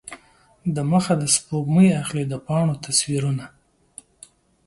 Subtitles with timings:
[0.75, 3.45] دمخه د سپوږمۍ اخلي د پاڼو تصویرونه